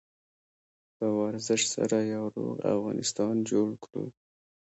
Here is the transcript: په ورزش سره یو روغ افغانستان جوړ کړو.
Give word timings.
په 0.95 1.05
ورزش 1.19 1.61
سره 1.75 1.97
یو 2.13 2.23
روغ 2.35 2.55
افغانستان 2.73 3.33
جوړ 3.51 3.67
کړو. 3.83 4.05